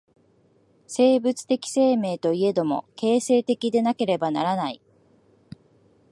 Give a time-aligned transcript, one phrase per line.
[0.87, 4.81] 生物的生命といえども、形成的でなければならない。